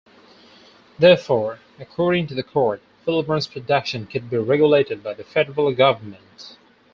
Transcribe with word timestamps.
Therefore, 0.97 1.59
according 1.77 2.25
to 2.25 2.33
the 2.33 2.41
court, 2.41 2.81
Filburn's 3.05 3.45
production 3.45 4.07
could 4.07 4.31
be 4.31 4.37
regulated 4.37 5.03
by 5.03 5.13
the 5.13 5.23
federal 5.23 5.71
government. 5.75 6.57